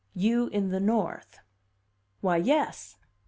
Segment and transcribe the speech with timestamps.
[0.15, 1.37] "You in the North."
[2.21, 2.95] "Why, yes.